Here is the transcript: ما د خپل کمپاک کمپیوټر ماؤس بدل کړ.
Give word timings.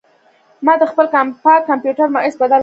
ما 0.65 0.73
د 0.81 0.83
خپل 0.91 1.05
کمپاک 1.15 1.61
کمپیوټر 1.69 2.07
ماؤس 2.13 2.35
بدل 2.41 2.59
کړ. 2.59 2.59